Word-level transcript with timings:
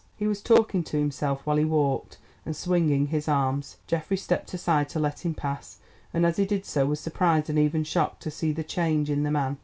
He 0.17 0.25
was 0.25 0.41
talking 0.41 0.83
to 0.85 0.97
himself 0.97 1.41
while 1.45 1.57
he 1.57 1.63
walked, 1.63 2.17
and 2.43 2.55
swinging 2.55 3.05
his 3.09 3.27
arms. 3.27 3.77
Geoffrey 3.85 4.17
stepped 4.17 4.51
aside 4.51 4.89
to 4.89 4.99
let 4.99 5.23
him 5.23 5.35
pass, 5.35 5.77
and 6.11 6.25
as 6.25 6.37
he 6.37 6.45
did 6.47 6.65
so 6.65 6.87
was 6.87 6.99
surprised 6.99 7.51
and 7.51 7.59
even 7.59 7.83
shocked 7.83 8.23
to 8.23 8.31
see 8.31 8.51
the 8.51 8.63
change 8.63 9.11
in 9.11 9.21
the 9.21 9.29
man. 9.29 9.59